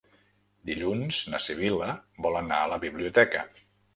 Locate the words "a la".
2.65-2.81